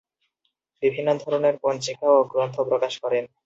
বিভিন্ন 0.83 1.09
ধরনের 1.21 1.55
পঞ্জিকা 1.63 2.07
ও 2.11 2.19
গ্রন্থ 2.31 2.55
প্রকাশ 2.69 2.93
করেন। 3.03 3.23